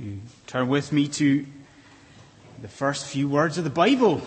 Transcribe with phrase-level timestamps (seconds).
[0.00, 1.44] to turn with me to
[2.62, 4.22] the first few words of the Bible,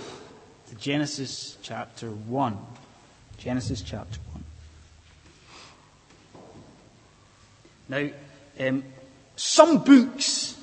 [0.69, 2.57] to Genesis chapter 1.
[3.39, 4.19] Genesis chapter
[7.89, 8.09] 1.
[8.59, 8.83] Now, um,
[9.35, 10.55] some books,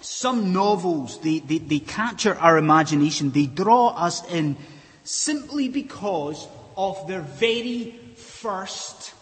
[0.00, 3.30] some novels, they, they, they capture our imagination.
[3.30, 4.56] They draw us in
[5.04, 9.14] simply because of their very first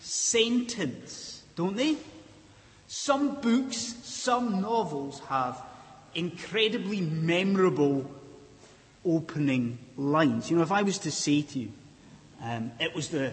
[0.00, 1.96] sentence, don't they?
[2.96, 5.60] Some books, some novels have
[6.14, 8.08] incredibly memorable
[9.04, 10.48] opening lines.
[10.48, 11.72] You know, if I was to say to you,
[12.40, 13.32] um, it was the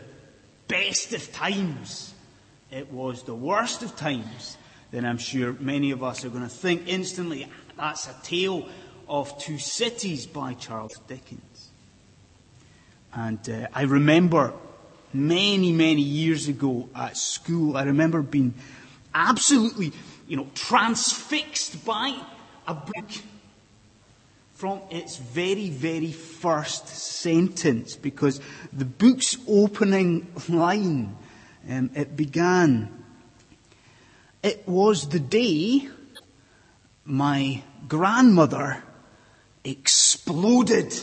[0.68, 2.16] best of times,
[2.72, 4.58] it was the worst of times,
[4.90, 7.48] then I'm sure many of us are going to think instantly,
[7.78, 8.68] that's a tale
[9.08, 11.70] of two cities by Charles Dickens.
[13.14, 14.54] And uh, I remember
[15.14, 18.56] many, many years ago at school, I remember being
[19.14, 19.94] absolutely,
[20.28, 22.18] you know, transfixed by
[22.68, 23.10] a book
[24.54, 28.40] from its very, very first sentence because
[28.72, 31.18] the book's opening line,
[31.68, 33.04] um, it began,
[34.44, 35.88] it was the day
[37.06, 38.84] my grandmother
[39.64, 40.94] exploded.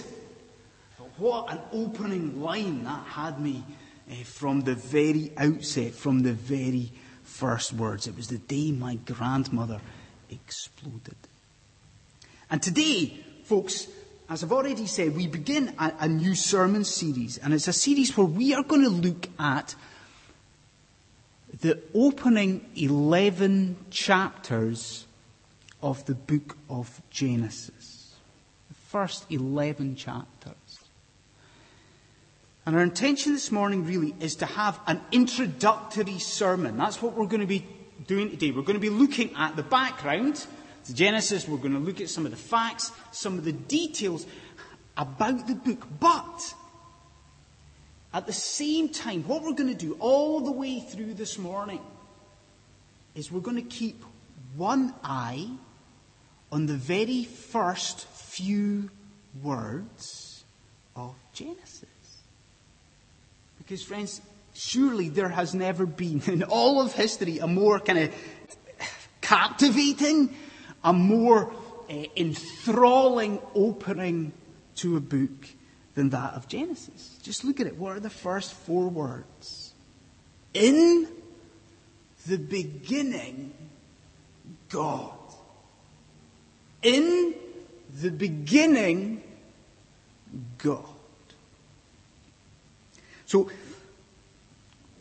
[1.17, 3.65] What an opening line that had me
[4.09, 6.93] uh, from the very outset, from the very
[7.39, 8.09] first words.
[8.09, 9.81] It was the day my grandmother
[10.29, 11.17] exploded.
[12.51, 13.87] And today, folks,
[14.29, 18.17] as I've already said, we begin a, a new sermon series, and it's a series
[18.17, 19.77] where we are going to look at
[21.61, 25.07] the opening 11 chapters
[25.81, 28.15] of the book of Genesis.
[28.69, 30.68] The first 11 chapters.
[32.69, 36.77] And our intention this morning really is to have an introductory sermon.
[36.77, 37.65] That's what we're going to be
[38.07, 38.51] doing today.
[38.51, 40.45] We're going to be looking at the background
[40.85, 41.49] to Genesis.
[41.49, 44.27] We're going to look at some of the facts, some of the details
[44.99, 45.83] about the book.
[45.99, 46.55] But
[48.13, 51.81] at the same time, what we're going to do all the way through this morning
[53.15, 54.05] is we're going to keep
[54.57, 55.49] one eye
[56.53, 58.91] on the very first few
[59.43, 60.45] words
[60.95, 61.89] of Genesis.
[63.69, 64.23] Because, friends,
[64.55, 68.15] surely there has never been in all of history a more kind of
[69.21, 70.35] captivating,
[70.83, 71.53] a more
[71.91, 74.33] uh, enthralling opening
[74.77, 75.49] to a book
[75.95, 77.19] than that of Genesis.
[77.23, 77.77] Just look at it.
[77.77, 79.75] What are the first four words?
[80.55, 81.07] In
[82.27, 83.53] the beginning,
[84.71, 85.13] God.
[86.81, 87.35] In
[88.01, 89.23] the beginning,
[90.57, 90.87] God.
[93.29, 93.51] So,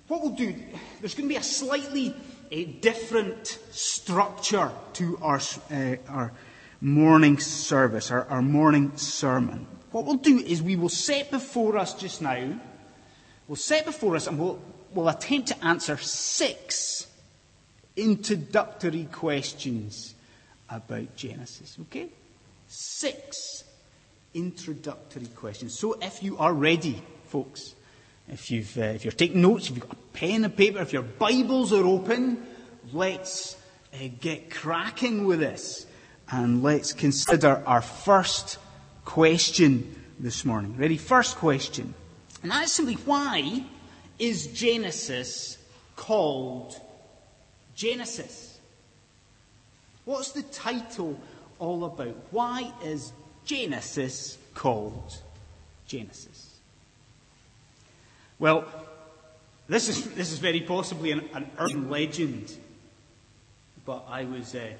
[0.09, 0.53] what we'll do,
[0.99, 2.13] there's going to be a slightly
[2.51, 5.39] a different structure to our,
[5.71, 6.33] uh, our
[6.81, 9.66] morning service, our, our morning sermon.
[9.91, 12.59] What we'll do is we will set before us just now,
[13.47, 14.61] we'll set before us and we'll,
[14.93, 17.07] we'll attempt to answer six
[17.95, 20.16] introductory questions
[20.69, 21.77] about Genesis.
[21.83, 22.09] Okay?
[22.67, 23.63] Six
[24.33, 25.79] introductory questions.
[25.79, 27.73] So if you are ready, folks,
[28.29, 30.93] if, you've, uh, if you're taking notes, if you've got a pen and paper, if
[30.93, 32.45] your Bibles are open,
[32.91, 33.55] let's
[33.93, 35.85] uh, get cracking with this.
[36.29, 38.57] And let's consider our first
[39.05, 40.75] question this morning.
[40.77, 40.97] Ready?
[40.97, 41.93] First question.
[42.43, 43.63] And that is simply why
[44.19, 45.57] is Genesis
[45.95, 46.79] called
[47.75, 48.59] Genesis?
[50.03, 51.19] What's the title
[51.59, 52.16] all about?
[52.31, 53.13] Why is
[53.45, 55.17] Genesis called
[55.85, 56.47] Genesis?
[58.39, 58.65] Well,
[59.67, 62.55] this is, this is very possibly an, an urban legend,
[63.83, 64.73] but I was uh,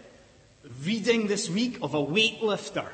[0.86, 2.86] reading this week of a weightlifter,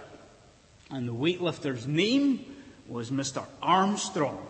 [0.89, 2.45] and the weightlifter's name
[2.87, 3.45] was Mr.
[3.61, 4.47] Armstrong.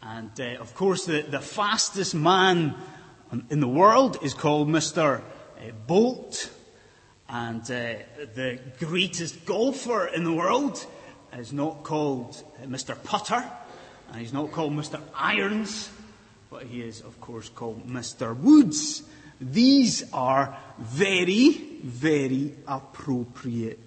[0.00, 2.74] And uh, of course, the, the fastest man
[3.50, 5.20] in the world is called Mr.
[5.20, 6.50] Uh, Bolt,
[7.28, 7.96] and uh,
[8.34, 10.86] the greatest golfer in the world
[11.36, 12.96] is not called uh, Mr.
[13.04, 13.44] Putter
[14.12, 15.00] and he's not called Mr.
[15.16, 15.88] Irons,
[16.50, 18.36] but he is, of course, called Mr.
[18.36, 19.02] Woods.
[19.40, 23.78] These are very, very appropriate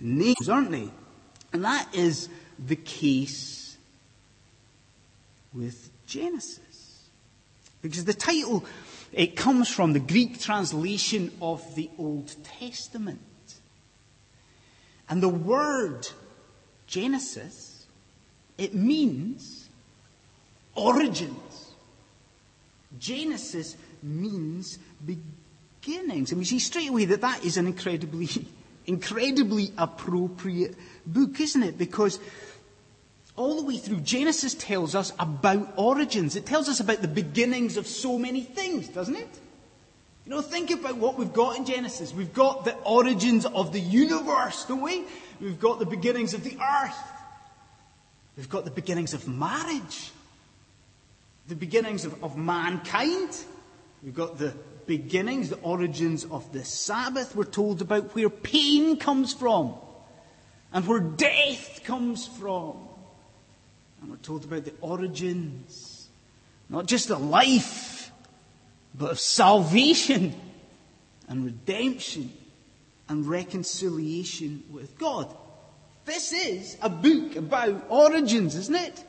[0.00, 0.88] names, aren't they?
[1.52, 3.76] And that is the case
[5.52, 7.10] with Genesis.
[7.82, 8.64] Because the title,
[9.12, 13.20] it comes from the Greek translation of the Old Testament.
[15.10, 16.08] And the word
[16.86, 17.86] Genesis,
[18.56, 19.63] it means
[20.74, 21.72] origins.
[22.98, 26.30] Genesis means beginnings.
[26.30, 28.28] And we see straight away that that is an incredibly,
[28.86, 30.76] incredibly appropriate
[31.06, 31.78] book, isn't it?
[31.78, 32.18] Because
[33.36, 36.36] all the way through, Genesis tells us about origins.
[36.36, 39.28] It tells us about the beginnings of so many things, doesn't it?
[40.24, 42.14] You know, think about what we've got in Genesis.
[42.14, 45.04] We've got the origins of the universe, don't we?
[45.40, 46.96] We've got the beginnings of the earth.
[48.36, 50.12] We've got the beginnings of marriage.
[51.48, 53.36] The beginnings of, of mankind.
[54.02, 54.54] We've got the
[54.86, 57.34] beginnings, the origins of the Sabbath.
[57.36, 59.74] We're told about where pain comes from
[60.72, 62.76] and where death comes from.
[64.00, 66.08] And we're told about the origins,
[66.68, 68.10] not just of life,
[68.94, 70.34] but of salvation
[71.28, 72.32] and redemption
[73.08, 75.34] and reconciliation with God.
[76.04, 79.04] This is a book about origins, isn't it?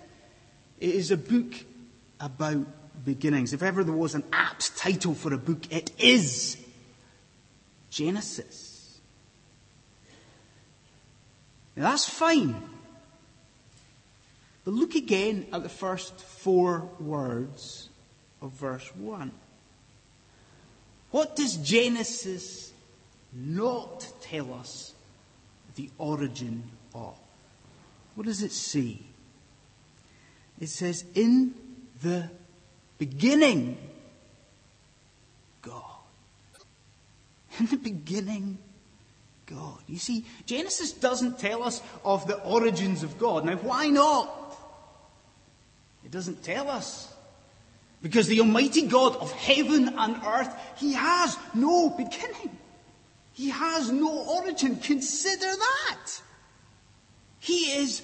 [0.80, 1.54] It is a book
[2.20, 2.66] about
[3.04, 3.54] beginnings.
[3.54, 6.58] If ever there was an apt title for a book, it is
[7.90, 9.00] Genesis.
[11.76, 12.56] Now that's fine.
[14.64, 17.90] But look again at the first four words
[18.42, 19.32] of verse 1.
[21.12, 22.74] What does Genesis
[23.32, 24.94] not tell us
[25.76, 26.64] the origin
[26.94, 27.18] of?
[28.16, 29.00] What does it say?
[30.60, 31.54] It says, In
[32.02, 32.30] the
[32.98, 33.78] beginning,
[35.62, 35.84] God.
[37.60, 38.58] In the beginning,
[39.46, 39.80] God.
[39.88, 43.46] You see, Genesis doesn't tell us of the origins of God.
[43.46, 44.58] Now, why not?
[46.04, 47.12] It doesn't tell us.
[48.02, 52.56] Because the Almighty God of heaven and earth, He has no beginning.
[53.34, 54.10] He has no
[54.42, 54.78] origin.
[54.78, 56.22] Consider that.
[57.40, 58.02] He is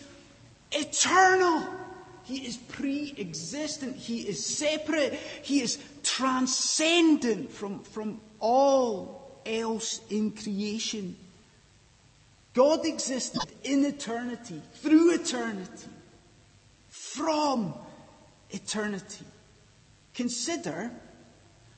[0.72, 1.64] eternal.
[2.32, 3.98] He is pre existent.
[3.98, 5.16] He is separate.
[5.42, 11.18] He is transcendent from, from all else in creation.
[12.54, 15.90] God existed in eternity, through eternity,
[16.88, 17.74] from
[18.50, 19.26] eternity.
[20.14, 20.90] Consider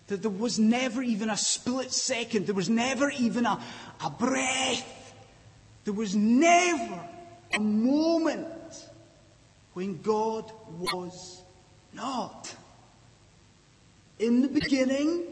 [0.06, 3.59] that there was never even a split second, there was never even a,
[4.06, 5.15] a breath,
[5.85, 7.09] there was never
[7.53, 8.47] a moment
[9.73, 11.41] when God was
[11.93, 12.55] not.
[14.19, 15.23] In the beginning,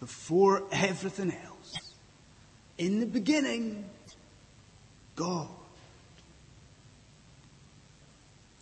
[0.00, 1.94] before everything else,
[2.76, 3.84] in the beginning,
[5.16, 5.48] God.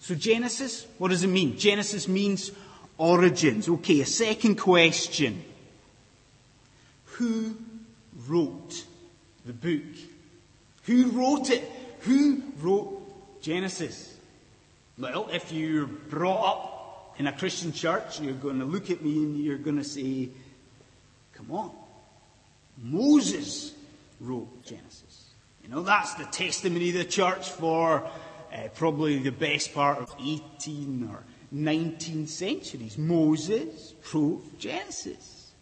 [0.00, 1.56] So Genesis, what does it mean?
[1.58, 2.50] Genesis means
[2.98, 3.68] origins.
[3.68, 5.44] Okay, a second question.
[7.04, 7.56] Who
[8.26, 8.84] wrote
[9.46, 9.96] the book?
[10.84, 11.62] Who wrote it?
[12.00, 14.11] Who wrote Genesis?
[14.98, 19.16] Well, if you're brought up in a Christian church, you're going to look at me
[19.16, 20.28] and you're going to say,
[21.32, 21.70] come on.
[22.76, 23.72] Moses
[24.20, 25.30] wrote Genesis.
[25.62, 28.06] You know, that's the testimony of the church for
[28.52, 32.98] uh, probably the best part of 18 or 19 centuries.
[32.98, 35.52] Moses wrote Genesis.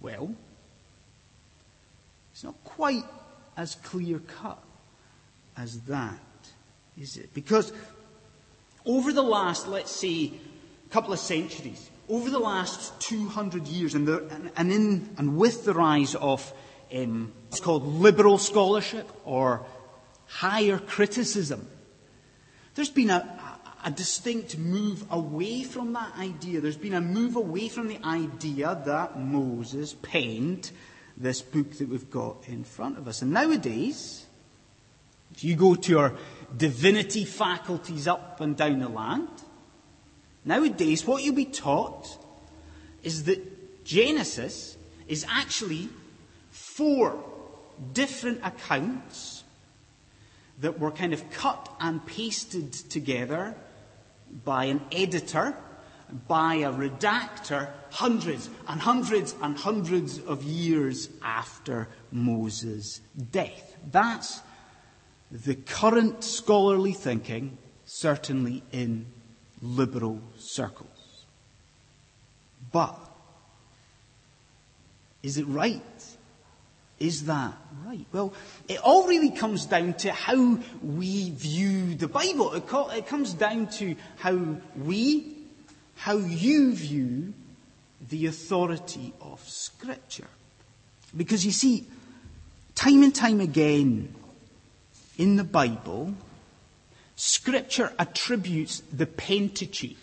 [0.00, 0.34] Well,
[2.32, 3.04] it's not quite
[3.56, 4.62] as clear cut
[5.56, 6.18] as that,
[6.96, 7.32] is it?
[7.34, 7.72] Because
[8.84, 10.32] over the last, let's say,
[10.90, 15.74] couple of centuries, over the last 200 years, and, the, and, in, and with the
[15.74, 16.52] rise of
[16.94, 19.66] um, what's called liberal scholarship or
[20.26, 21.68] higher criticism,
[22.74, 26.60] there's been a, a distinct move away from that idea.
[26.60, 30.70] There's been a move away from the idea that Moses penned
[31.16, 33.20] this book that we've got in front of us.
[33.20, 34.24] And nowadays,
[35.34, 36.14] if you go to our
[36.56, 39.28] divinity faculties up and down the land,
[40.44, 42.06] nowadays what you'll be taught
[43.02, 44.76] is that Genesis
[45.06, 45.88] is actually
[46.50, 47.22] four
[47.92, 49.44] different accounts
[50.60, 53.54] that were kind of cut and pasted together
[54.44, 55.56] by an editor,
[56.26, 63.00] by a redactor, hundreds and hundreds and hundreds of years after Moses'
[63.30, 63.76] death.
[63.90, 64.40] That's
[65.30, 69.06] the current scholarly thinking, certainly in
[69.60, 71.24] liberal circles.
[72.72, 72.98] But,
[75.22, 75.82] is it right?
[76.98, 77.54] Is that
[77.86, 78.06] right?
[78.12, 78.32] Well,
[78.68, 82.54] it all really comes down to how we view the Bible.
[82.54, 85.36] It, co- it comes down to how we,
[85.94, 87.34] how you view
[88.08, 90.28] the authority of Scripture.
[91.16, 91.86] Because you see,
[92.74, 94.14] time and time again
[95.18, 96.14] in the Bible,
[97.16, 99.96] Scripture attributes the Pentateuch.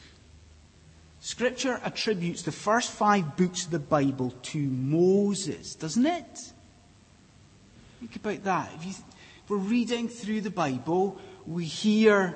[1.21, 6.39] Scripture attributes the first five books of the Bible to Moses, doesn't it?
[7.99, 8.71] Think about that.
[8.75, 11.17] If, you, if we're reading through the Bible,
[11.47, 12.35] we hear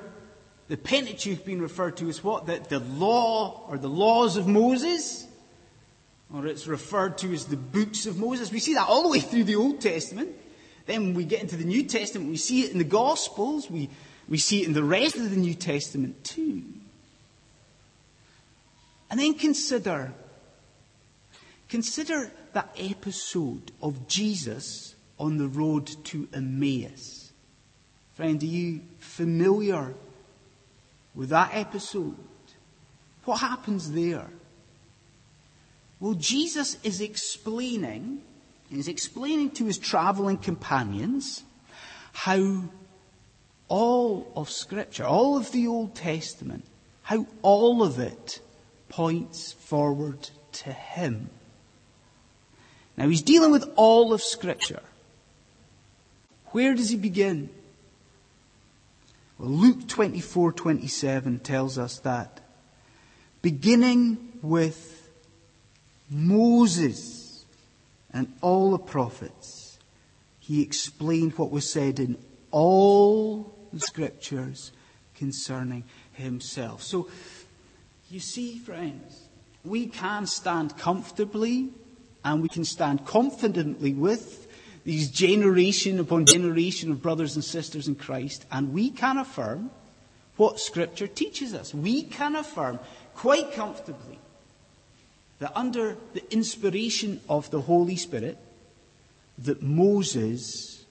[0.68, 2.46] the Pentateuch being referred to as what?
[2.46, 5.26] The, the law or the laws of Moses?
[6.34, 8.50] Or it's referred to as the books of Moses.
[8.50, 10.30] We see that all the way through the Old Testament.
[10.86, 13.70] Then when we get into the New Testament, we see it in the Gospels.
[13.70, 13.88] We,
[14.28, 16.62] we see it in the rest of the New Testament too.
[19.10, 20.12] And then consider,
[21.68, 27.32] consider that episode of Jesus on the road to Emmaus.
[28.14, 29.94] Friend, are you familiar
[31.14, 32.16] with that episode.
[33.24, 34.28] What happens there?
[35.98, 38.22] Well, Jesus is explaining,
[38.70, 41.42] he's explaining to his traveling companions
[42.12, 42.64] how
[43.68, 46.64] all of Scripture, all of the Old Testament,
[47.02, 48.40] how all of it
[48.88, 51.30] points forward to him.
[52.96, 54.82] Now he's dealing with all of Scripture.
[56.46, 57.48] Where does he begin?
[59.38, 62.40] Well, Luke 24 27 tells us that
[63.40, 65.08] beginning with
[66.10, 67.29] Moses
[68.12, 69.78] and all the prophets,
[70.38, 72.16] he explained what was said in
[72.50, 74.72] all the scriptures
[75.14, 76.82] concerning himself.
[76.82, 77.08] So,
[78.10, 79.28] you see, friends,
[79.64, 81.68] we can stand comfortably
[82.24, 84.48] and we can stand confidently with
[84.84, 89.70] these generation upon generation of brothers and sisters in Christ, and we can affirm
[90.36, 91.74] what Scripture teaches us.
[91.74, 92.80] We can affirm
[93.14, 94.18] quite comfortably
[95.40, 98.38] that under the inspiration of the Holy Spirit,
[99.38, 100.84] that Moses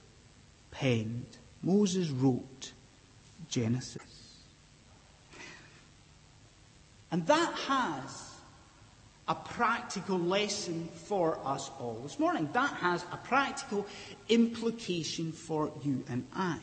[0.72, 2.74] penned, Moses wrote
[3.48, 4.02] Genesis.
[7.12, 8.32] And that has
[9.28, 12.50] a practical lesson for us all this morning.
[12.54, 13.86] That has a practical
[14.28, 16.58] implication for you and I.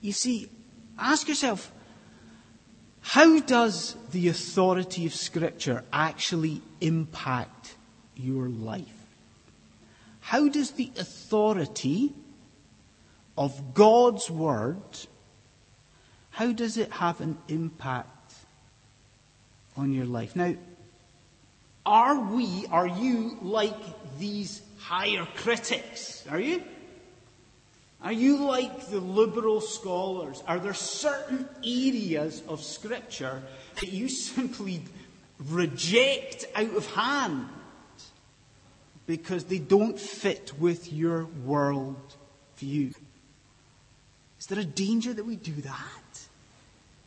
[0.00, 0.48] You see,
[0.98, 1.72] ask yourself,
[3.12, 7.74] how does the authority of Scripture actually impact
[8.16, 8.86] your life?
[10.20, 12.14] How does the authority
[13.36, 14.82] of God's Word,
[16.30, 18.34] how does it have an impact
[19.76, 20.36] on your life.
[20.36, 20.54] Now,
[21.84, 26.24] are we, are you like these higher critics?
[26.30, 26.62] Are you?
[28.02, 30.42] Are you like the liberal scholars?
[30.48, 33.42] Are there certain areas of Scripture
[33.80, 34.82] that you simply
[35.38, 37.48] reject out of hand
[39.06, 42.16] because they don't fit with your world
[42.56, 42.92] view?
[44.40, 46.26] Is there a danger that we do that?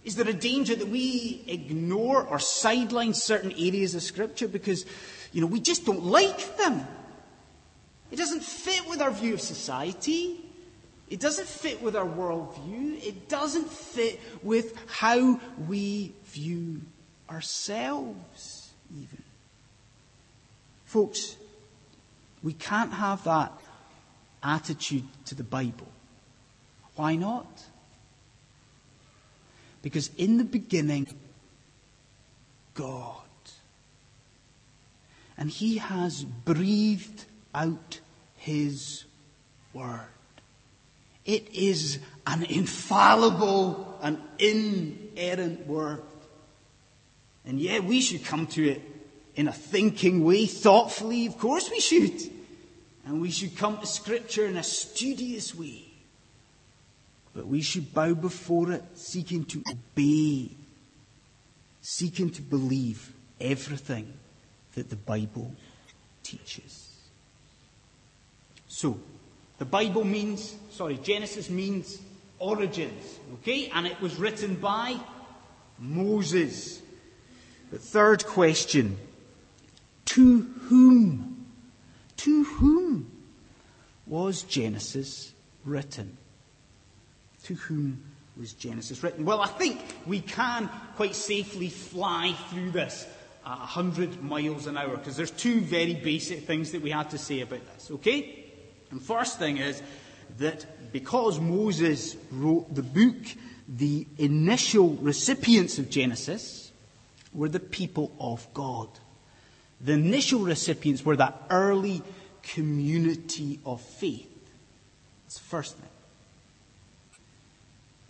[0.05, 4.85] Is there a danger that we ignore or sideline certain areas of Scripture because,
[5.33, 6.87] you know, we just don't like them?
[8.11, 10.44] It doesn't fit with our view of society.
[11.09, 13.03] It doesn't fit with our worldview.
[13.05, 16.81] It doesn't fit with how we view
[17.29, 19.23] ourselves, even.
[20.85, 21.35] Folks,
[22.41, 23.51] we can't have that
[24.41, 25.87] attitude to the Bible.
[26.95, 27.63] Why not?
[29.81, 31.07] Because in the beginning,
[32.73, 33.21] God.
[35.37, 37.99] And He has breathed out
[38.37, 39.05] His
[39.73, 40.14] Word.
[41.25, 46.03] It is an infallible an inerrant Word.
[47.43, 48.81] And yet we should come to it
[49.35, 52.21] in a thinking way, thoughtfully, of course we should.
[53.05, 55.85] And we should come to Scripture in a studious way.
[57.33, 60.51] But we should bow before it, seeking to obey,
[61.81, 64.13] seeking to believe everything
[64.75, 65.51] that the Bible
[66.21, 66.95] teaches.
[68.67, 68.99] So,
[69.57, 71.99] the Bible means, sorry, Genesis means
[72.39, 73.69] origins, okay?
[73.73, 74.97] And it was written by
[75.79, 76.81] Moses.
[77.71, 78.97] The third question
[80.05, 81.45] to whom?
[82.17, 83.11] To whom
[84.07, 85.33] was Genesis
[85.63, 86.17] written?
[87.43, 88.03] To whom
[88.37, 89.25] was Genesis written?
[89.25, 93.07] Well, I think we can quite safely fly through this
[93.45, 97.17] at 100 miles an hour because there's two very basic things that we have to
[97.17, 98.44] say about this, okay?
[98.95, 99.83] And first thing is
[100.37, 103.17] that because Moses wrote the book,
[103.67, 106.71] the initial recipients of Genesis
[107.33, 108.87] were the people of God.
[109.81, 112.03] The initial recipients were that early
[112.41, 114.31] community of faith.
[115.25, 115.89] That's the first thing.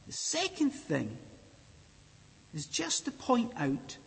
[0.05, 1.17] The second thing
[2.53, 3.97] is just to point out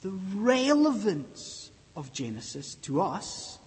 [0.00, 3.58] the relevance of Genesis to us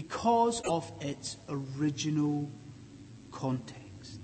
[0.00, 2.50] because of its original
[3.30, 4.18] context.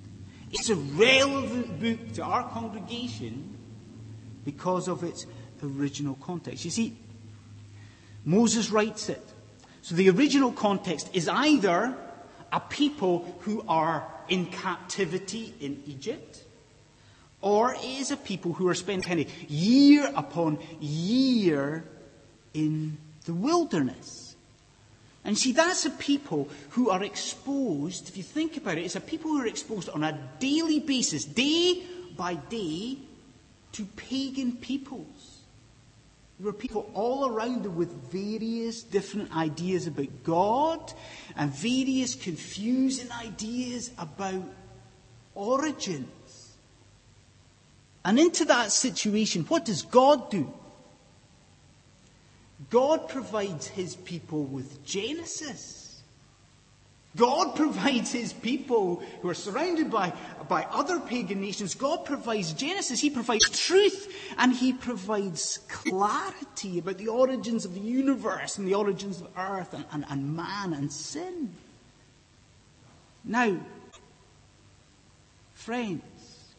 [0.51, 3.55] It's a relevant book to our congregation
[4.43, 5.27] because of its
[5.63, 6.65] original context.
[6.65, 6.97] You see,
[8.25, 9.23] Moses writes it.
[9.83, 11.95] So the original context is either
[12.51, 16.43] a people who are in captivity in Egypt,
[17.43, 21.85] or it is a people who are spending year upon year
[22.55, 24.26] in the wilderness.
[25.27, 29.01] And see, that's a people who are exposed, if you think about it, it's a
[29.01, 31.83] people who are exposed on a daily basis, day
[32.17, 32.99] by day,
[33.73, 35.41] to pagan peoples.
[36.39, 40.93] There were people all around them with various different ideas about God
[41.35, 44.45] and various confusing ideas about
[45.35, 46.53] origins.
[48.05, 50.53] And into that situation, what does God do?
[52.71, 56.03] God provides his people with Genesis.
[57.17, 60.13] God provides his people who are surrounded by,
[60.49, 61.75] by other pagan nations.
[61.75, 63.01] God provides Genesis.
[63.01, 68.75] He provides truth and he provides clarity about the origins of the universe and the
[68.75, 71.55] origins of earth and, and, and man and sin.
[73.25, 73.59] Now,
[75.55, 76.03] friends,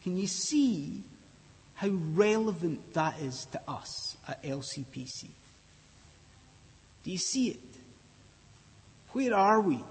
[0.02, 1.02] can you see
[1.74, 5.28] how relevant that is to us at LCPC?
[7.08, 7.60] Do you see it?
[9.12, 9.82] Where are we?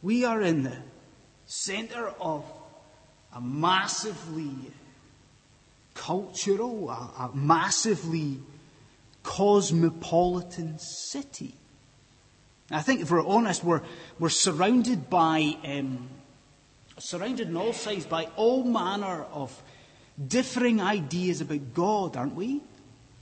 [0.00, 0.78] We are in the
[1.44, 2.50] center of
[3.34, 4.54] a massively
[5.92, 8.38] cultural, a, a massively
[9.22, 11.52] cosmopolitan city.
[12.70, 13.82] I think if we're honest, we're,
[14.18, 16.08] we're surrounded by, um,
[16.96, 19.62] surrounded on all sides by all manner of
[20.26, 22.62] differing ideas about God, aren't we?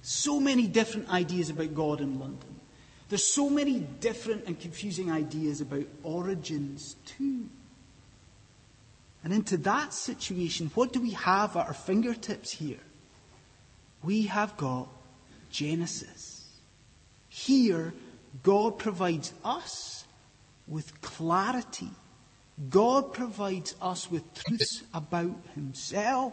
[0.09, 2.61] So many different ideas about God in London.
[3.09, 7.49] There's so many different and confusing ideas about origins, too.
[9.25, 12.79] And into that situation, what do we have at our fingertips here?
[14.05, 14.87] We have got
[15.51, 16.51] Genesis.
[17.29, 17.93] Here,
[18.45, 20.05] God provides us
[20.69, 21.91] with clarity.
[22.71, 26.33] God provides us with truths about Himself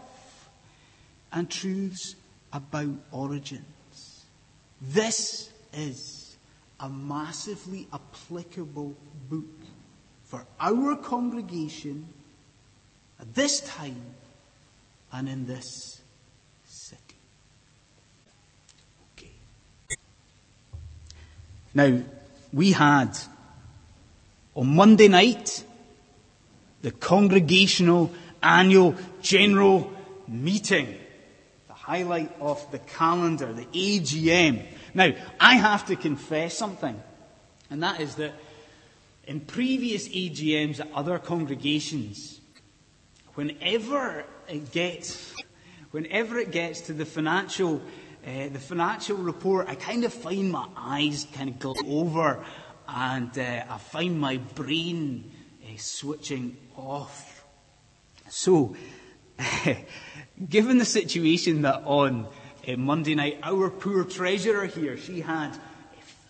[1.32, 2.14] and truths
[2.54, 4.26] about origins.
[4.82, 6.38] This is
[6.80, 8.96] a massively applicable
[9.30, 9.46] book
[10.26, 12.08] for our congregation
[13.20, 14.02] at this time
[15.12, 16.02] and in this
[16.66, 17.16] city.
[19.18, 19.32] Okay.
[21.74, 22.02] Now,
[22.52, 23.18] we had
[24.56, 25.64] on Monday night
[26.82, 28.12] the congregational
[28.42, 29.92] annual general
[30.28, 31.00] meeting
[31.84, 34.66] highlight of the calendar, the AGM.
[34.94, 37.02] Now, I have to confess something,
[37.70, 38.32] and that is that
[39.26, 42.40] in previous AGMs at other congregations,
[43.34, 45.34] whenever it gets,
[45.92, 47.82] whenever it gets to the financial,
[48.26, 52.46] uh, the financial report, I kind of find my eyes kind of go over,
[52.88, 55.30] and uh, I find my brain
[55.62, 57.44] uh, switching off.
[58.30, 58.78] So,
[60.50, 62.28] Given the situation that on
[62.68, 65.58] uh, Monday night, our poor treasurer here, she had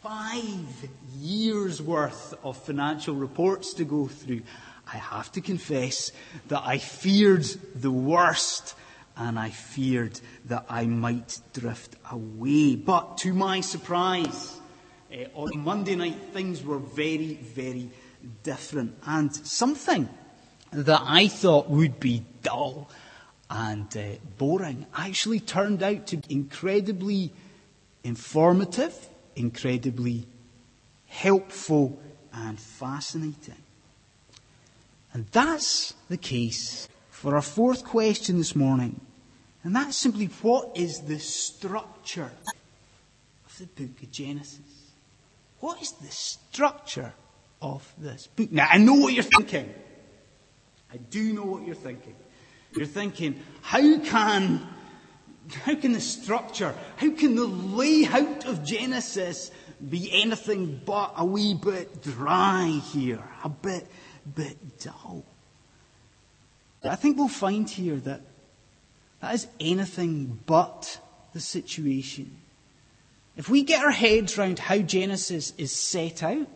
[0.01, 4.41] five years worth of financial reports to go through,
[4.91, 6.11] I have to confess
[6.49, 7.45] that I feared
[7.75, 8.75] the worst
[9.15, 12.75] and I feared that I might drift away.
[12.75, 14.59] But to my surprise,
[15.13, 17.89] uh, on Monday night, things were very, very
[18.41, 18.97] different.
[19.05, 20.09] And something
[20.71, 22.89] that I thought would be dull
[23.53, 27.31] and uh, boring actually turned out to be incredibly
[28.03, 28.95] informative,
[29.35, 30.25] incredibly
[31.05, 32.01] helpful,
[32.33, 33.61] and fascinating.
[35.13, 38.99] And that's the case for our fourth question this morning.
[39.63, 42.31] And that's simply what is the structure
[43.45, 44.59] of the book of Genesis?
[45.59, 47.13] What is the structure
[47.61, 48.51] of this book?
[48.51, 49.71] Now, I know what you're thinking.
[50.91, 52.15] I do know what you're thinking.
[52.75, 54.67] You're thinking, how can,
[55.63, 59.51] how can the structure, how can the layout of Genesis
[59.89, 63.87] be anything but a wee bit dry here, a bit,
[64.35, 65.23] bit dull?
[66.83, 68.21] I think we'll find here that
[69.21, 70.99] that is anything but
[71.31, 72.35] the situation.
[73.37, 76.47] If we get our heads around how Genesis is set out,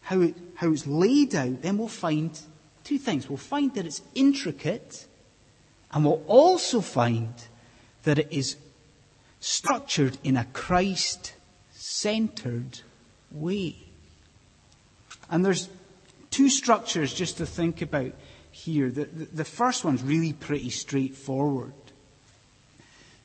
[0.00, 2.38] how, it, how it's laid out, then we'll find
[2.84, 3.28] two things.
[3.28, 5.06] We'll find that it's intricate
[5.92, 7.34] And we'll also find
[8.04, 8.56] that it is
[9.40, 11.34] structured in a Christ
[11.72, 12.80] centered
[13.30, 13.76] way.
[15.30, 15.68] And there's
[16.30, 18.12] two structures just to think about
[18.50, 18.90] here.
[18.90, 21.72] The, the, the, first one's really pretty straightforward.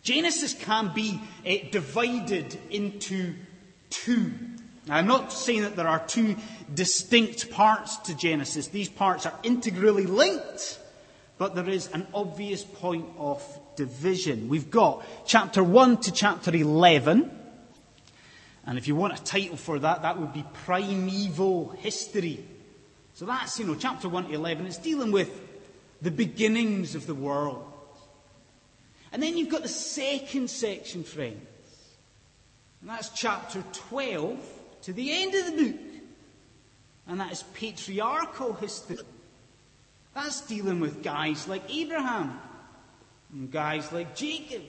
[0.03, 3.33] Genesis can be uh, divided into
[3.89, 4.33] two.
[4.87, 6.35] Now, I'm not saying that there are two
[6.73, 8.67] distinct parts to Genesis.
[8.67, 10.79] These parts are integrally linked,
[11.37, 13.43] but there is an obvious point of
[13.75, 14.47] division.
[14.47, 17.31] We've got chapter 1 to chapter 11.
[18.65, 22.45] And if you want a title for that, that would be Primeval History.
[23.13, 24.65] So that's, you know, chapter 1 to 11.
[24.67, 25.29] It's dealing with
[26.01, 27.65] the beginnings of the world.
[29.11, 31.39] And then you've got the second section, friends.
[32.81, 35.81] And that's chapter 12 to the end of the book.
[37.07, 38.97] And that is patriarchal history.
[40.13, 42.39] That's dealing with guys like Abraham,
[43.31, 44.63] and guys like Jacob,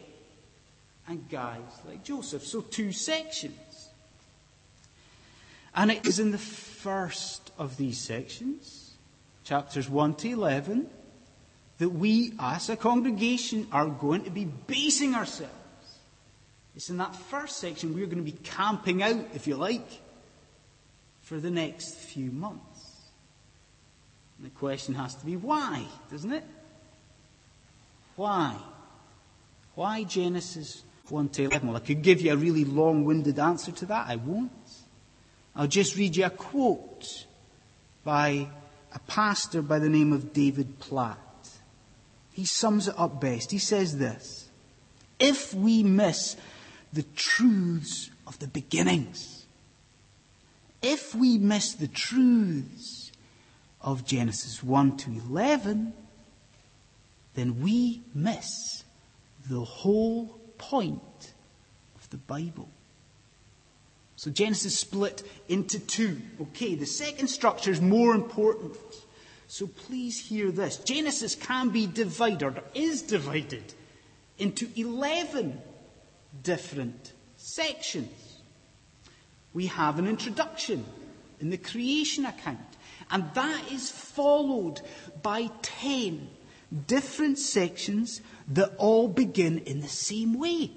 [1.08, 2.46] and guys like Joseph.
[2.46, 3.88] So, two sections.
[5.74, 8.92] And it is in the first of these sections,
[9.44, 10.90] chapters 1 to 11,
[11.78, 15.52] that we as a congregation are going to be basing ourselves.
[16.78, 20.00] It's in that first section we're going to be camping out, if you like,
[21.22, 23.00] for the next few months.
[24.36, 26.44] And the question has to be why, doesn't it?
[28.14, 28.54] Why?
[29.74, 31.66] Why Genesis 1 to 11?
[31.66, 34.06] Well, I could give you a really long winded answer to that.
[34.06, 34.52] I won't.
[35.56, 37.26] I'll just read you a quote
[38.04, 38.46] by
[38.92, 41.18] a pastor by the name of David Platt.
[42.32, 43.50] He sums it up best.
[43.50, 44.48] He says this
[45.18, 46.36] If we miss
[46.92, 49.46] the truths of the beginnings,
[50.82, 53.10] if we miss the truths
[53.80, 55.92] of Genesis 1 to 11,
[57.34, 58.84] then we miss
[59.48, 61.32] the whole point
[61.96, 62.68] of the Bible.
[64.16, 66.20] So Genesis split into two.
[66.40, 68.76] Okay, the second structure is more important.
[69.46, 70.76] So please hear this.
[70.78, 73.62] Genesis can be divided, or is divided,
[74.38, 75.62] into 11
[76.42, 78.38] different sections.
[79.54, 80.84] We have an introduction
[81.40, 82.58] in the creation account,
[83.10, 84.80] and that is followed
[85.22, 86.28] by 10
[86.86, 90.70] different sections that all begin in the same way.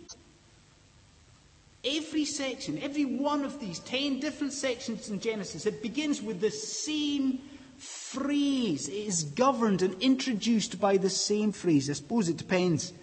[1.83, 6.51] Every section, every one of these 10 different sections in Genesis, it begins with the
[6.51, 7.39] same
[7.77, 8.87] phrase.
[8.87, 11.89] It is governed and introduced by the same phrase.
[11.89, 12.93] I suppose it depends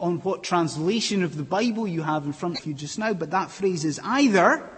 [0.00, 3.30] on what translation of the Bible you have in front of you just now, but
[3.30, 4.68] that phrase is either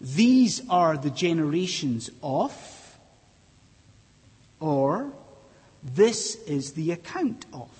[0.00, 2.52] these are the generations of,
[4.60, 5.12] or
[5.82, 7.70] this is the account of.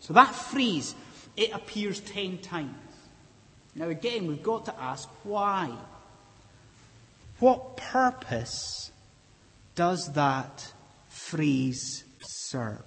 [0.00, 0.94] So that phrase,
[1.36, 2.74] it appears ten times.
[3.74, 5.72] Now again, we've got to ask why.
[7.38, 8.90] What purpose
[9.74, 10.72] does that
[11.08, 12.84] phrase serve?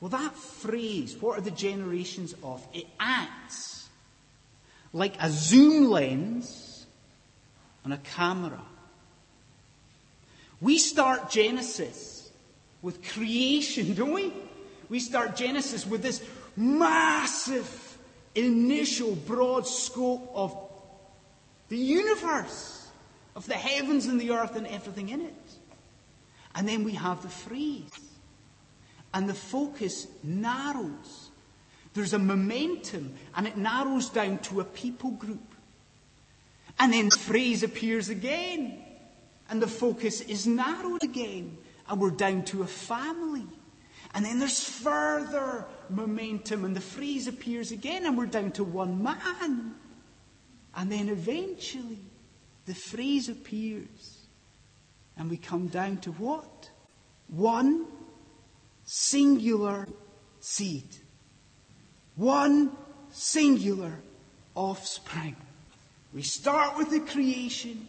[0.00, 2.66] Well, that phrase, what are the generations of?
[2.72, 3.88] It acts
[4.92, 6.86] like a zoom lens
[7.84, 8.62] on a camera.
[10.60, 12.30] We start Genesis
[12.82, 14.32] with creation, don't we?
[14.88, 16.22] We start Genesis with this
[16.56, 17.98] massive
[18.34, 20.56] initial broad scope of
[21.68, 22.88] the universe
[23.36, 25.34] of the heavens and the earth and everything in it.
[26.54, 28.07] And then we have the phrase.
[29.14, 31.30] And the focus narrows.
[31.94, 35.54] There's a momentum and it narrows down to a people group.
[36.78, 38.84] And then the phrase appears again.
[39.50, 41.56] And the focus is narrowed again.
[41.88, 43.46] And we're down to a family.
[44.14, 49.02] And then there's further momentum and the phrase appears again and we're down to one
[49.02, 49.74] man.
[50.74, 51.98] And then eventually
[52.68, 54.26] the phrase appears,
[55.16, 56.68] and we come down to what?
[57.28, 57.86] One
[58.90, 59.86] singular
[60.40, 60.88] seed.
[62.16, 62.72] One
[63.10, 63.92] singular
[64.54, 65.36] offspring.
[66.14, 67.86] We start with the creation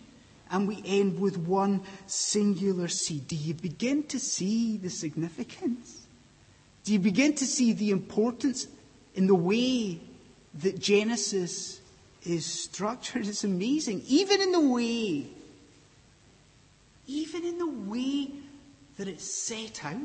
[0.52, 3.28] and we end with one singular seed.
[3.28, 6.06] Do you begin to see the significance?
[6.84, 8.68] Do you begin to see the importance
[9.16, 10.00] in the way
[10.56, 11.80] that Genesis
[12.26, 13.28] is structured.
[13.28, 14.04] It's amazing.
[14.08, 15.26] Even in the way,
[17.08, 18.30] even in the way
[18.98, 19.98] that it's set out,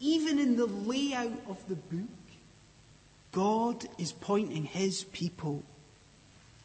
[0.00, 2.08] even in the layout of the book,
[3.32, 5.62] God is pointing his people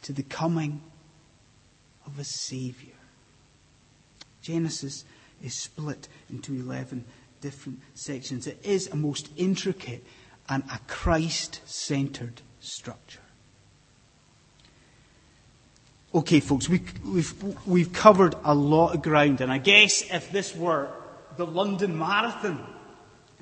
[0.02, 0.80] to the coming
[2.06, 2.94] of a Saviour.
[4.42, 5.04] Genesis
[5.42, 7.04] is split into 11
[7.40, 8.46] different sections.
[8.46, 10.04] It is a most intricate
[10.48, 13.20] and a Christ centered structure.
[16.14, 20.54] Okay, folks, we, we've, we've covered a lot of ground, and I guess if this
[20.54, 20.88] were
[21.36, 22.73] the London Marathon,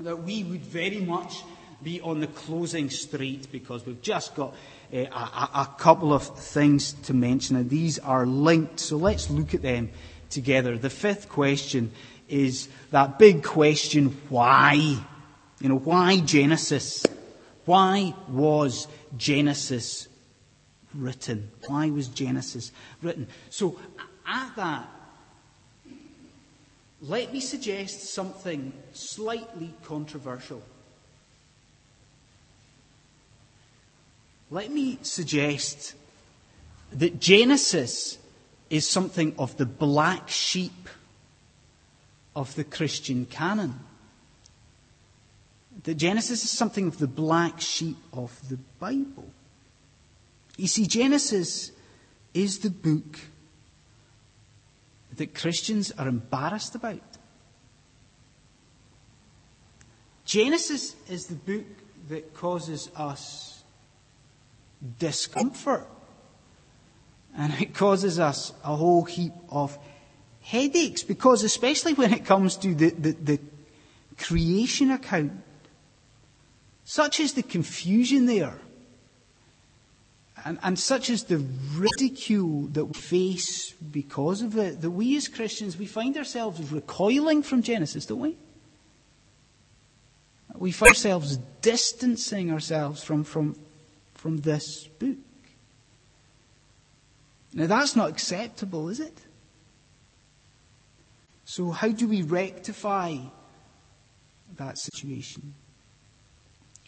[0.04, 1.42] that we would very much
[1.82, 4.54] be on the closing straight because we've just got
[4.92, 8.78] uh, a, a, couple of things to mention, and these are linked.
[8.78, 9.90] So let's look at them
[10.30, 10.78] together.
[10.78, 11.92] The fifth question
[12.28, 14.74] is that big question why?
[15.60, 17.04] You know, why Genesis?
[17.64, 20.08] Why was Genesis
[20.94, 21.50] written?
[21.66, 23.28] Why was Genesis written?
[23.50, 23.78] So,
[24.26, 24.88] at that,
[27.02, 30.62] let me suggest something slightly controversial.
[34.50, 35.94] Let me suggest
[36.92, 38.18] that Genesis
[38.70, 40.88] is something of the black sheep
[42.36, 43.80] of the Christian canon.
[45.84, 49.28] That Genesis is something of the black sheep of the Bible.
[50.56, 51.72] You see, Genesis
[52.32, 53.18] is the book
[55.16, 57.00] that Christians are embarrassed about.
[60.24, 61.66] Genesis is the book
[62.08, 63.62] that causes us
[64.98, 65.88] discomfort.
[67.36, 69.78] And it causes us a whole heap of
[70.42, 73.40] headaches because, especially when it comes to the, the, the
[74.18, 75.32] creation account,
[76.84, 78.58] such is the confusion there.
[80.44, 81.38] And, and, such is the
[81.74, 87.44] ridicule that we face because of it, that we as Christians, we find ourselves recoiling
[87.44, 88.36] from Genesis, don't we?
[90.56, 93.56] We find ourselves distancing ourselves from, from,
[94.14, 95.16] from this book.
[97.54, 99.16] Now that's not acceptable, is it?
[101.44, 103.18] So how do we rectify
[104.56, 105.54] that situation?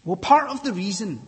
[0.04, 1.26] Well, part of the reason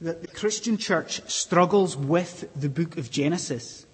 [0.00, 3.84] that the Christian church struggles with the book of Genesis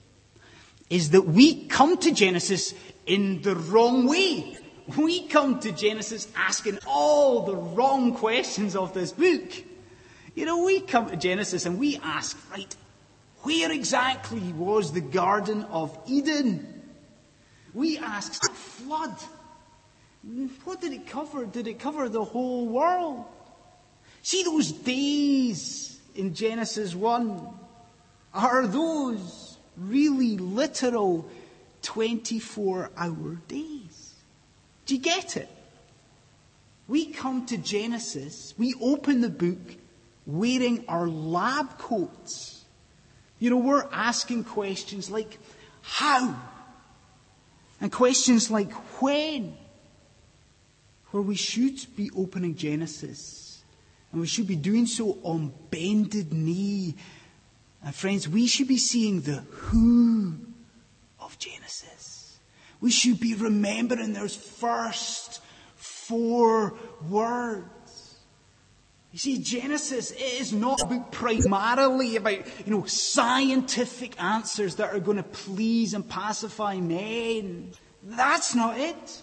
[0.90, 2.74] is that we come to Genesis
[3.06, 4.58] in the wrong way.
[4.98, 9.50] We come to Genesis asking all the wrong questions of this book.
[10.34, 12.76] You know, we come to Genesis and we ask, right,
[13.38, 16.82] where exactly was the Garden of Eden?
[17.72, 19.16] We ask, flood.
[20.64, 21.46] What did it cover?
[21.46, 23.24] Did it cover the whole world?
[24.22, 27.48] See those days in Genesis 1?
[28.32, 31.28] Are those really literal
[31.82, 34.14] 24 hour days?
[34.86, 35.48] Do you get it?
[36.86, 39.76] We come to Genesis, we open the book
[40.26, 42.64] wearing our lab coats.
[43.38, 45.38] You know, we're asking questions like,
[45.82, 46.36] how?
[47.80, 49.56] And questions like, when?
[51.10, 53.43] Where we should be opening Genesis
[54.14, 56.94] and we should be doing so on bended knee.
[57.82, 60.36] And friends, we should be seeing the who
[61.18, 62.38] of Genesis.
[62.80, 65.40] We should be remembering those first
[65.74, 66.74] four
[67.08, 68.18] words.
[69.10, 75.24] You see, Genesis is not primarily about, you know, scientific answers that are going to
[75.24, 77.72] please and pacify men.
[78.04, 79.22] That's not it.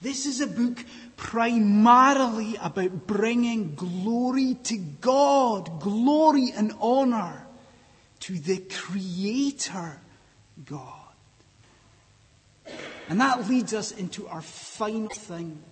[0.00, 0.84] This is a book
[1.16, 7.46] primarily about bringing glory to God, glory and honor
[8.20, 10.00] to the Creator
[10.64, 10.94] God.
[13.08, 15.62] And that leads us into our final thing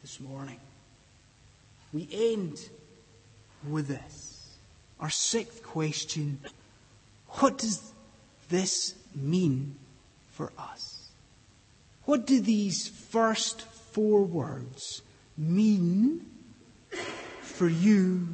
[0.00, 0.60] this morning.
[1.92, 2.58] We end
[3.68, 4.56] with this.
[5.00, 6.38] Our sixth question
[7.26, 7.92] What does
[8.48, 9.76] this mean
[10.30, 10.91] for us?
[12.12, 15.00] What do these first four words
[15.34, 16.26] mean
[17.40, 18.28] for you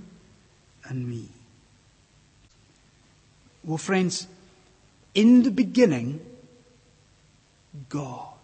[0.83, 1.29] and me?
[3.63, 4.27] Well, friends,
[5.15, 6.21] in the beginning,
[7.89, 8.35] God.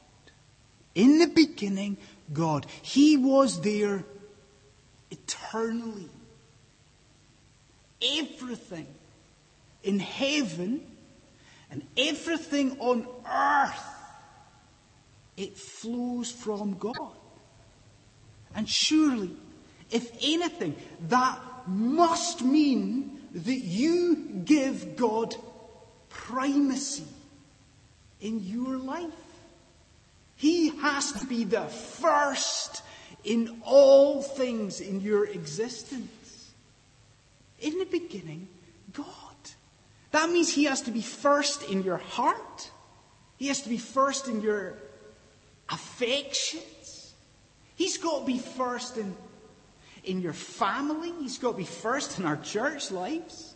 [0.95, 1.97] In the beginning,
[2.33, 2.67] God.
[2.83, 4.05] He was there
[5.11, 6.11] eternally.
[8.01, 8.87] Everything
[9.83, 10.87] in heaven
[11.73, 13.94] and everything on earth
[15.37, 17.13] it flows from God.
[18.55, 19.31] And surely,
[19.91, 20.77] if anything,
[21.09, 25.35] that must mean that you give God
[26.09, 27.05] primacy
[28.21, 29.13] in your life.
[30.37, 32.83] He has to be the first
[33.25, 36.53] in all things in your existence.
[37.61, 38.49] In the beginning,
[38.93, 39.07] God.
[40.13, 42.71] That means He has to be first in your heart.
[43.37, 44.79] He has to be first in your
[45.71, 47.15] affections.
[47.77, 49.17] He's got to be first in,
[50.05, 51.13] in your family.
[51.21, 53.55] He's got to be first in our church lives.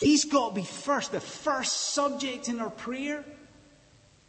[0.00, 3.24] He's got to be first, the first subject in our prayer.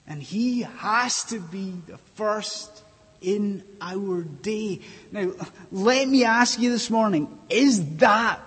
[0.08, 2.84] And He has to be the first
[3.22, 4.82] in our day.
[5.12, 5.32] Now,
[5.72, 8.40] let me ask you this morning, is that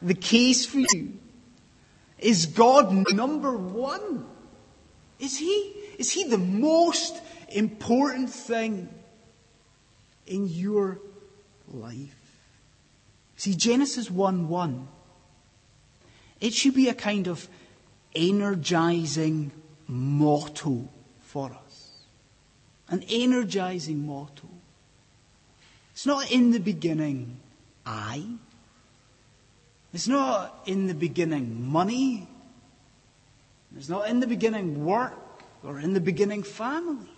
[0.00, 1.14] the case for you?
[2.18, 4.26] Is God number one?
[5.18, 5.74] Is He?
[5.98, 7.20] Is He the most
[7.50, 8.88] important thing
[10.26, 10.98] in your
[11.68, 12.16] life?
[13.36, 14.88] See, Genesis 1 1,
[16.40, 17.48] it should be a kind of
[18.14, 19.52] energizing
[19.86, 20.88] motto
[21.20, 21.90] for us.
[22.88, 24.48] An energizing motto.
[25.92, 27.38] It's not in the beginning,
[27.84, 28.24] I.
[29.92, 32.28] It's not in the beginning money.
[33.76, 37.08] It's not in the beginning work or in the beginning family.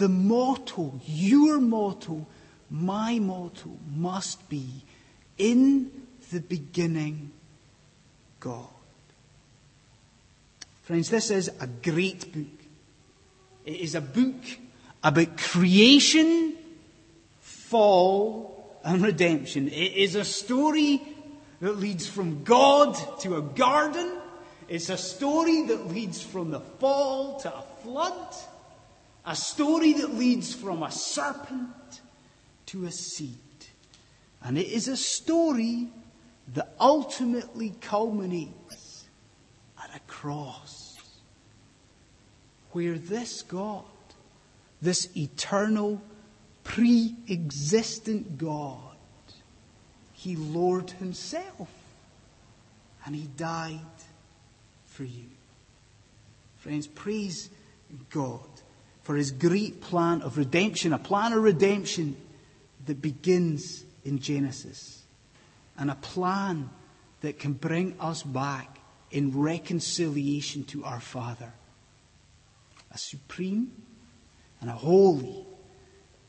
[0.00, 2.26] The motto, your motto,
[2.70, 4.82] my motto must be
[5.36, 5.90] in
[6.32, 7.32] the beginning,
[8.40, 8.64] God.
[10.84, 12.66] Friends, this is a great book.
[13.66, 14.42] It is a book
[15.04, 16.54] about creation,
[17.40, 19.68] fall, and redemption.
[19.68, 21.02] It is a story
[21.60, 24.16] that leads from God to a garden.
[24.66, 28.34] It's a story that leads from the fall to a flood.
[29.24, 32.00] A story that leads from a serpent
[32.66, 33.36] to a seed.
[34.42, 35.88] And it is a story
[36.54, 39.04] that ultimately culminates
[39.82, 40.98] at a cross
[42.72, 43.84] where this God,
[44.80, 46.00] this eternal,
[46.64, 48.78] pre existent God,
[50.12, 51.68] he lowered himself
[53.04, 53.80] and he died
[54.86, 55.26] for you.
[56.58, 57.50] Friends, praise
[58.10, 58.48] God
[59.10, 62.16] for his great plan of redemption, a plan of redemption
[62.86, 65.02] that begins in Genesis,
[65.76, 66.70] and a plan
[67.20, 68.78] that can bring us back
[69.10, 71.52] in reconciliation to our Father.
[72.92, 73.72] A supreme
[74.60, 75.44] and a holy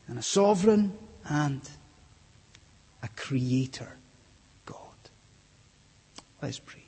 [0.08, 0.92] and a sovereign
[1.28, 1.60] and
[3.00, 3.96] a creator
[4.66, 4.76] God.
[6.42, 6.81] Let's pray.